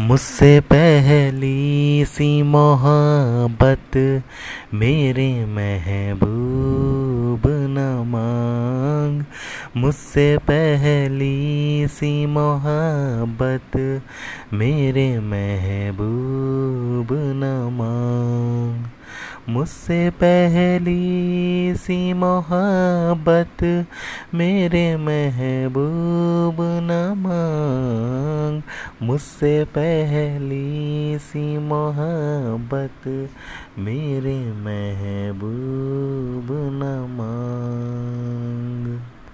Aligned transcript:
मुझसे 0.00 0.60
पहली 0.60 2.04
सी 2.04 2.42
मोहब्बत, 2.42 4.22
मेरे 4.74 5.44
महबूब 5.44 7.42
न 7.46 8.04
मांग। 8.06 9.24
मुझसे 9.76 10.38
पहली 10.38 11.86
सी 11.88 12.26
मोहब्बत, 12.26 14.02
मेरे 14.52 15.18
महबूब 15.18 17.08
न 17.12 17.68
मांग। 17.72 18.84
मुझसे 19.48 20.10
पहली 20.10 21.74
सी 21.76 22.12
मोहब्बत, 22.12 23.86
मेरे 24.34 24.96
महबूब 24.96 26.56
न 26.60 27.14
मांग। 27.16 27.37
मुझसे 29.02 29.64
पहली 29.64 31.18
सी 31.18 31.58
मोहब्बत 31.58 33.28
मेरे 33.78 34.36
महबूब 34.38 34.87